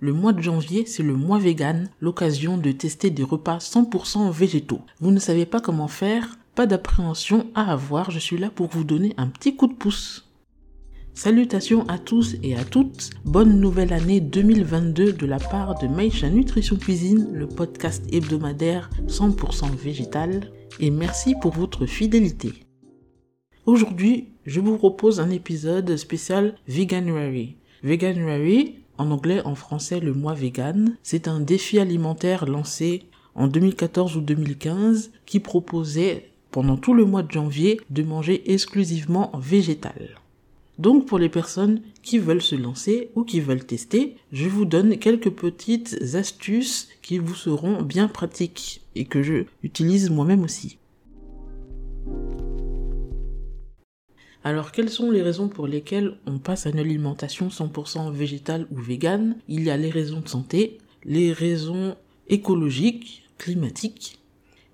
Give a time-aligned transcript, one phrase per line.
[0.00, 4.80] Le mois de janvier, c'est le mois vegan, l'occasion de tester des repas 100% végétaux.
[5.00, 8.84] Vous ne savez pas comment faire Pas d'appréhension à avoir, je suis là pour vous
[8.84, 10.28] donner un petit coup de pouce.
[11.14, 13.10] Salutations à tous et à toutes.
[13.24, 19.74] Bonne nouvelle année 2022 de la part de Maïcha Nutrition Cuisine, le podcast hebdomadaire 100%
[19.74, 20.52] végétal.
[20.78, 22.52] Et merci pour votre fidélité.
[23.66, 27.56] Aujourd'hui, je vous propose un épisode spécial Veganuary.
[27.82, 33.04] Veganuary, en anglais, en français, le mois vegan, c'est un défi alimentaire lancé
[33.34, 39.30] en 2014 ou 2015 qui proposait pendant tout le mois de janvier de manger exclusivement
[39.38, 40.18] végétal.
[40.78, 44.98] Donc pour les personnes qui veulent se lancer ou qui veulent tester, je vous donne
[44.98, 50.78] quelques petites astuces qui vous seront bien pratiques et que je utilise moi-même aussi.
[54.48, 58.78] Alors quelles sont les raisons pour lesquelles on passe à une alimentation 100% végétale ou
[58.78, 59.36] végane?
[59.46, 61.96] Il y a les raisons de santé, les raisons
[62.30, 64.20] écologiques, climatiques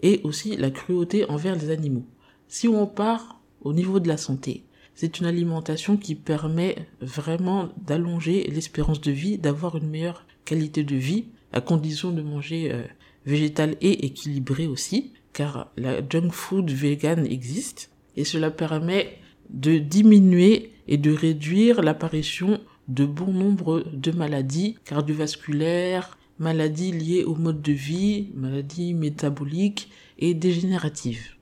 [0.00, 2.06] et aussi la cruauté envers les animaux.
[2.46, 4.62] Si on part au niveau de la santé,
[4.94, 10.94] c'est une alimentation qui permet vraiment d'allonger l'espérance de vie, d'avoir une meilleure qualité de
[10.94, 12.84] vie, à condition de manger euh,
[13.26, 19.18] végétal et équilibré aussi, car la junk food vegan existe, et cela permet
[19.54, 27.36] de diminuer et de réduire l'apparition de bon nombre de maladies cardiovasculaires, maladies liées au
[27.36, 31.34] mode de vie, maladies métaboliques et dégénératives.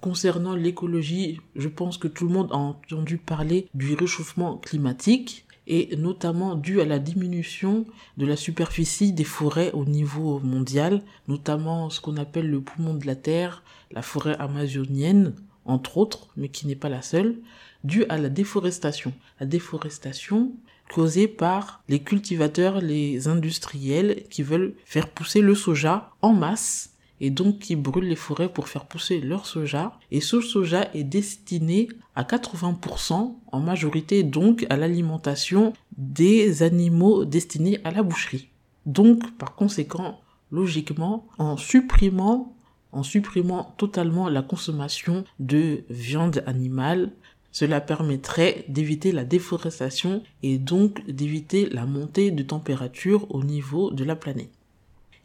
[0.00, 5.94] Concernant l'écologie, je pense que tout le monde a entendu parler du réchauffement climatique et
[5.96, 7.84] notamment dû à la diminution
[8.16, 13.06] de la superficie des forêts au niveau mondial, notamment ce qu'on appelle le poumon de
[13.06, 17.36] la Terre, la forêt amazonienne, entre autres, mais qui n'est pas la seule,
[17.84, 19.12] dû à la déforestation.
[19.38, 20.52] La déforestation
[20.92, 27.30] causée par les cultivateurs, les industriels qui veulent faire pousser le soja en masse et
[27.30, 29.98] donc qui brûlent les forêts pour faire pousser leur soja.
[30.10, 37.78] Et ce soja est destiné à 80% en majorité donc à l'alimentation des animaux destinés
[37.84, 38.48] à la boucherie.
[38.86, 42.56] Donc par conséquent, logiquement, en supprimant
[42.92, 47.10] en supprimant totalement la consommation de viande animale,
[47.52, 54.04] cela permettrait d'éviter la déforestation et donc d'éviter la montée de température au niveau de
[54.04, 54.50] la planète.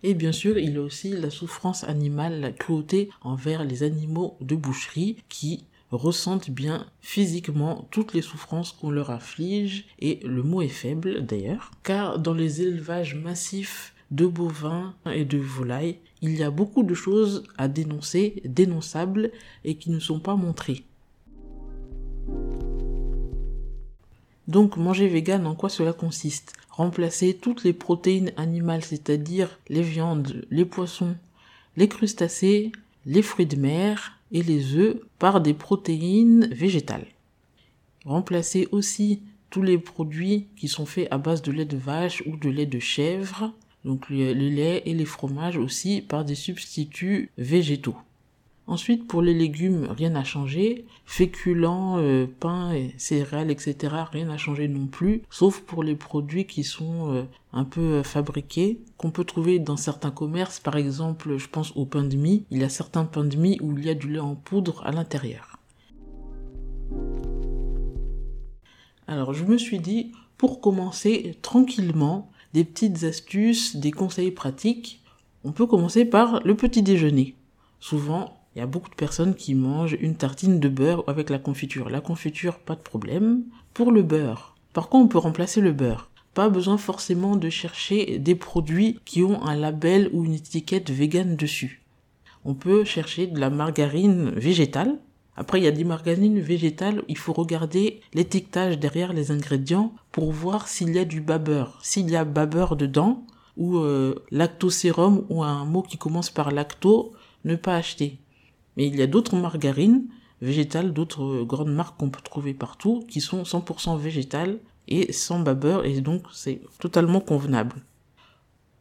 [0.03, 4.37] Et bien sûr, il y a aussi la souffrance animale, la cruauté envers les animaux
[4.41, 10.61] de boucherie qui ressentent bien physiquement toutes les souffrances qu'on leur afflige, et le mot
[10.61, 16.43] est faible d'ailleurs, car dans les élevages massifs de bovins et de volailles, il y
[16.43, 19.31] a beaucoup de choses à dénoncer, dénonçables,
[19.63, 20.83] et qui ne sont pas montrées.
[24.47, 26.53] Donc manger vegan, en quoi cela consiste?
[26.69, 31.15] Remplacer toutes les protéines animales, c'est-à-dire les viandes, les poissons,
[31.77, 32.71] les crustacés,
[33.05, 37.07] les fruits de mer et les œufs par des protéines végétales.
[38.05, 42.35] Remplacer aussi tous les produits qui sont faits à base de lait de vache ou
[42.37, 43.53] de lait de chèvre,
[43.85, 47.95] donc le, lait et les fromages aussi par des substituts végétaux.
[48.67, 50.85] Ensuite, pour les légumes, rien n'a changé.
[51.05, 56.63] Féculents, euh, pain, céréales, etc., rien n'a changé non plus, sauf pour les produits qui
[56.63, 57.23] sont euh,
[57.53, 60.59] un peu euh, fabriqués, qu'on peut trouver dans certains commerces.
[60.59, 62.43] Par exemple, je pense au pain de mie.
[62.49, 64.81] Il y a certains pains de mie où il y a du lait en poudre
[64.83, 65.59] à l'intérieur.
[69.07, 75.01] Alors, je me suis dit, pour commencer tranquillement, des petites astuces, des conseils pratiques,
[75.43, 77.35] on peut commencer par le petit déjeuner.
[77.81, 81.37] Souvent, il y a beaucoup de personnes qui mangent une tartine de beurre avec la
[81.37, 81.89] confiture.
[81.89, 83.43] La confiture, pas de problème.
[83.73, 86.09] Pour le beurre, par contre, on peut remplacer le beurre?
[86.33, 91.35] Pas besoin forcément de chercher des produits qui ont un label ou une étiquette vegan
[91.35, 91.81] dessus.
[92.45, 94.97] On peut chercher de la margarine végétale.
[95.37, 100.31] Après, il y a des margarines végétales, il faut regarder l'étiquetage derrière les ingrédients pour
[100.31, 101.77] voir s'il y a du babeur.
[101.81, 103.25] S'il y a babeur dedans,
[103.57, 108.19] ou euh, lactosérum, ou un mot qui commence par lacto, ne pas acheter.
[108.77, 110.05] Mais il y a d'autres margarines
[110.41, 115.85] végétales, d'autres grandes marques qu'on peut trouver partout, qui sont 100% végétales et sans babeur,
[115.85, 117.77] et donc c'est totalement convenable.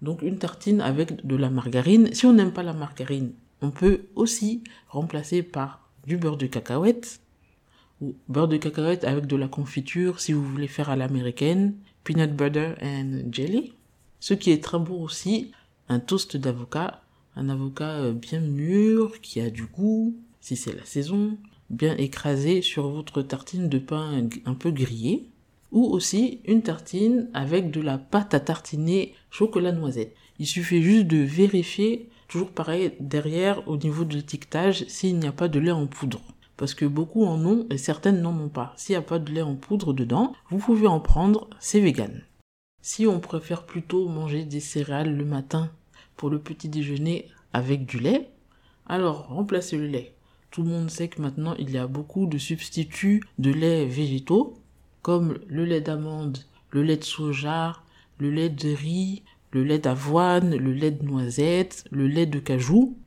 [0.03, 2.12] Donc une tartine avec de la margarine.
[2.12, 7.21] Si on n'aime pas la margarine, on peut aussi remplacer par du beurre de cacahuète,
[8.01, 11.75] ou beurre de cacahuète avec de la confiture si vous voulez faire à l'américaine,
[12.05, 13.73] peanut butter and jelly.
[14.21, 15.53] Ce qui est très bon aussi,
[15.89, 17.05] un toast d'avocat
[17.37, 21.37] un avocat euh, bien mûr, qui a du goût, si c'est la saison,
[21.71, 25.29] bien écrasé sur votre tartine de pain un peu grillé,
[25.73, 30.15] ou aussi une tartine avec de la pâte à tartiner chocolat noisette.
[30.39, 35.33] Il suffit juste de vérifier, toujours pareil, derrière au niveau de l'étiquetage, s'il n'y a
[35.33, 36.21] pas de lait en poudre.
[36.57, 38.73] Parce que beaucoup en ont et certaines n'en ont pas.
[38.77, 42.23] S'il n'y a pas de lait en poudre dedans, vous pouvez en prendre, c'est vegan.
[42.83, 45.71] Si on préfère plutôt manger des céréales le matin
[46.17, 48.29] pour le petit déjeuner avec du lait,
[48.87, 50.17] alors remplacez le lait.
[50.51, 54.55] Tout le monde sait que maintenant il y a beaucoup de substituts de lait végétaux,
[55.03, 56.39] comme le lait d'amande,
[56.71, 57.77] le lait de soja,
[58.19, 59.23] le lait de riz,
[59.55, 62.99] le lait d'avoine, le lait de noisette, le lait de cajou.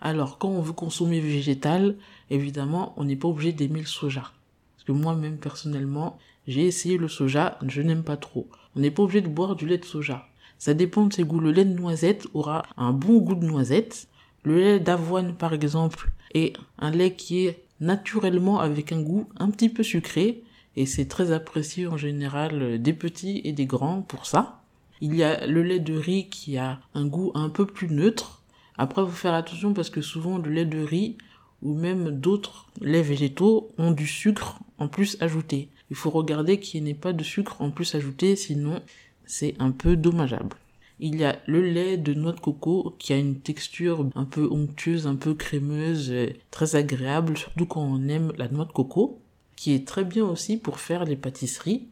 [0.00, 1.96] Alors quand on veut consommer végétal,
[2.30, 4.30] évidemment on n'est pas obligé d'aimer le soja.
[4.76, 6.16] Parce que moi-même personnellement,
[6.46, 8.46] j'ai essayé le soja, je n'aime pas trop.
[8.76, 10.28] On n'est pas obligé de boire du lait de soja.
[10.56, 11.40] Ça dépend de ses goûts.
[11.40, 14.06] Le lait de noisette aura un bon goût de noisette.
[14.44, 19.50] Le lait d'avoine, par exemple, est un lait qui est naturellement avec un goût un
[19.50, 20.44] petit peu sucré.
[20.76, 24.57] Et c'est très apprécié en général des petits et des grands pour ça.
[25.00, 28.42] Il y a le lait de riz qui a un goût un peu plus neutre.
[28.76, 31.16] Après, vous faire attention parce que souvent le lait de riz
[31.62, 35.68] ou même d'autres laits végétaux ont du sucre en plus ajouté.
[35.90, 38.80] Il faut regarder qu'il n'y ait pas de sucre en plus ajouté, sinon
[39.24, 40.56] c'est un peu dommageable.
[41.00, 44.48] Il y a le lait de noix de coco qui a une texture un peu
[44.50, 46.12] onctueuse, un peu crémeuse,
[46.50, 49.20] très agréable, surtout quand on aime la noix de coco,
[49.54, 51.86] qui est très bien aussi pour faire les pâtisseries.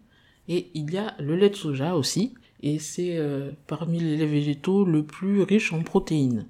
[0.48, 2.34] Et il y a le lait de soja aussi,
[2.66, 6.46] et c'est euh, parmi les végétaux le plus riche en protéines.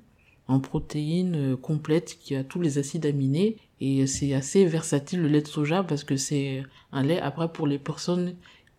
[0.48, 5.28] En protéines euh, complètes qui a tous les acides aminés et c'est assez versatile le
[5.28, 8.34] lait de soja parce que c'est un lait après pour les personnes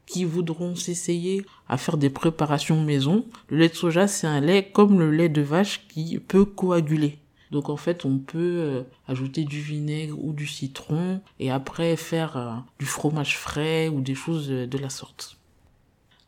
[0.07, 3.23] qui voudront s'essayer à faire des préparations maison.
[3.49, 7.19] Le lait de soja, c'est un lait comme le lait de vache qui peut coaguler.
[7.51, 12.63] Donc en fait, on peut euh, ajouter du vinaigre ou du citron et après faire
[12.79, 15.36] du fromage frais ou des choses de la sorte.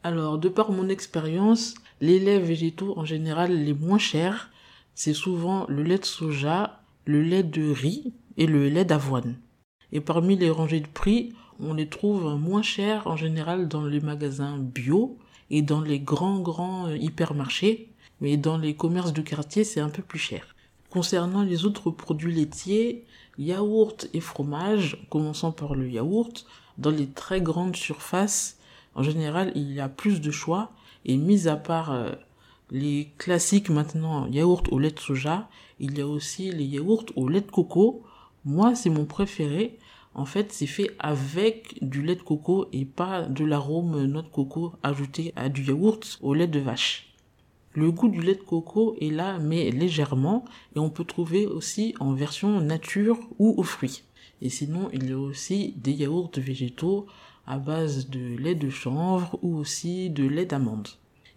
[0.10, 4.50] Alors, de par mon expérience, les laits végétaux en général les moins chers,
[4.96, 9.36] c'est souvent le lait de soja, le lait de riz et le lait d'avoine.
[9.92, 14.00] Et parmi les rangées de prix, on les trouve moins chers en général dans les
[14.00, 15.20] magasins bio
[15.52, 19.90] et dans les grands grands euh, hypermarchés, mais dans les commerces de quartier c'est un
[19.90, 20.56] peu plus cher.
[20.90, 23.06] Concernant les autres produits laitiers,
[23.38, 26.48] yaourt et fromage, commençant par le yaourt,
[26.80, 28.59] dans les très grandes surfaces,
[28.96, 30.72] en général il y a plus de choix
[31.06, 32.12] et mis à part euh,
[32.72, 35.50] les classiques maintenant yaourt au lait de soja,
[35.80, 38.04] il y a aussi les yaourts au lait de coco.
[38.46, 39.80] Moi c'est mon préféré
[40.16, 44.28] en fait, c'est fait avec du lait de coco et pas de l'arôme noix de
[44.28, 47.14] coco ajouté à du yaourt au lait de vache.
[47.74, 50.44] Le goût du lait de coco est là, mais légèrement,
[50.76, 54.04] et on peut trouver aussi en version nature ou aux fruits.
[54.42, 57.06] Et sinon, il y a aussi des yaourts végétaux
[57.50, 60.88] à base de lait de chanvre ou aussi de lait d'amande.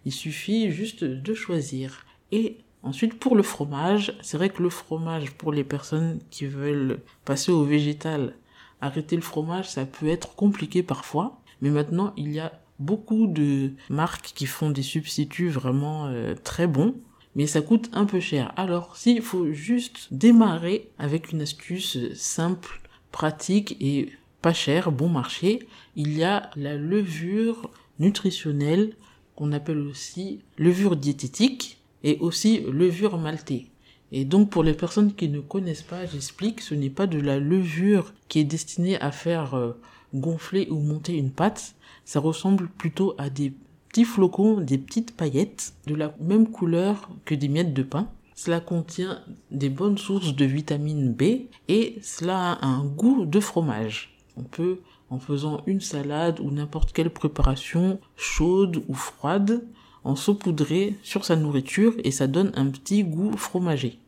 [0.05, 2.05] Il suffit juste de choisir.
[2.31, 6.99] Et ensuite, pour le fromage, c'est vrai que le fromage, pour les personnes qui veulent
[7.25, 8.35] passer au végétal,
[8.79, 11.41] arrêter le fromage, ça peut être compliqué parfois.
[11.61, 16.67] Mais maintenant, il y a beaucoup de marques qui font des substituts vraiment euh, très
[16.67, 16.95] bons.
[17.35, 18.53] Mais ça coûte un peu cher.
[18.55, 22.79] Alors, s'il faut juste démarrer avec une astuce simple,
[23.11, 24.09] pratique et
[24.43, 28.93] pas cher, bon marché, il y a la levure nutritionnelle
[29.37, 33.71] qu'on appelle aussi levure diététique et aussi levure maltée.
[34.11, 37.39] Et donc pour les personnes qui ne connaissent pas, j'explique, ce n'est pas de la
[37.39, 39.71] levure qui est destinée à faire euh,
[40.13, 43.53] gonfler ou monter une pâte, ça ressemble plutôt à des
[43.87, 48.09] petits flocons, des petites paillettes de la même couleur que des miettes de pain.
[48.35, 54.13] Cela contient des bonnes sources de vitamine B et cela a un goût de fromage.
[54.37, 59.63] On peut, en faisant une salade ou n'importe quelle préparation chaude ou froide,
[60.03, 63.99] en saupoudrer sur sa nourriture et ça donne un petit goût fromager.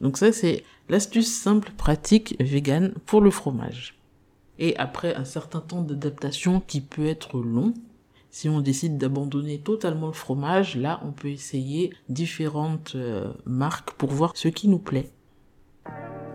[0.00, 3.96] Donc ça, c'est l'astuce simple, pratique, vegan pour le fromage.
[4.58, 7.74] Et après un certain temps d'adaptation qui peut être long,
[8.30, 14.10] si on décide d'abandonner totalement le fromage, là, on peut essayer différentes euh, marques pour
[14.10, 15.10] voir ce qui nous plaît.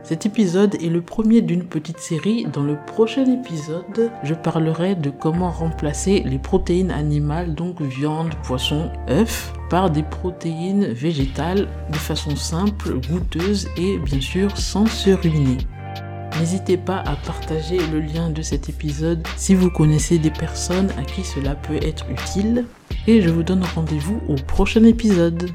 [0.03, 2.45] Cet épisode est le premier d'une petite série.
[2.51, 8.89] Dans le prochain épisode, je parlerai de comment remplacer les protéines animales, donc viande, poisson,
[9.09, 15.57] œufs, par des protéines végétales de façon simple, goûteuse et bien sûr sans se ruiner.
[16.39, 21.03] N'hésitez pas à partager le lien de cet épisode si vous connaissez des personnes à
[21.03, 22.65] qui cela peut être utile.
[23.07, 25.49] Et je vous donne rendez-vous au prochain épisode.